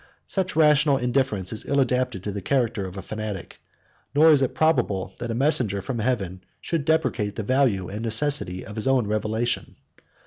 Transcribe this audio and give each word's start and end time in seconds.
Such 0.25 0.55
rational 0.55 0.97
indifference 0.97 1.53
is 1.53 1.67
ill 1.69 1.79
adapted 1.79 2.23
to 2.23 2.31
the 2.31 2.41
character 2.41 2.87
of 2.87 2.97
a 2.97 3.03
fanatic; 3.03 3.61
nor 4.15 4.31
is 4.31 4.41
it 4.41 4.55
probable 4.55 5.13
that 5.19 5.29
a 5.29 5.35
messenger 5.35 5.79
from 5.79 5.99
heaven 5.99 6.43
should 6.59 6.85
depreciate 6.85 7.35
the 7.35 7.43
value 7.43 7.87
and 7.87 8.01
necessity 8.01 8.65
of 8.65 8.77
his 8.77 8.87
own 8.87 9.05
revelation. 9.05 9.75